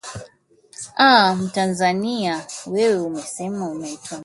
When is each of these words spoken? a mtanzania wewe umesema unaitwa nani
a 1.05 1.35
mtanzania 1.35 2.45
wewe 2.65 3.01
umesema 3.01 3.69
unaitwa 3.69 4.11
nani 4.17 4.19